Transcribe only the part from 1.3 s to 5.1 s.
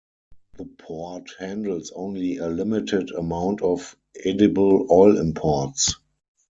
handles only a limited amount of edible